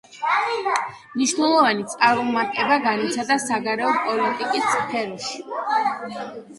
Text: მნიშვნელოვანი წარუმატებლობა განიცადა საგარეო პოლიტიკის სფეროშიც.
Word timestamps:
მნიშვნელოვანი 1.15 1.85
წარუმატებლობა 1.91 2.79
განიცადა 2.89 3.39
საგარეო 3.47 3.95
პოლიტიკის 4.09 4.69
სფეროშიც. 4.75 6.23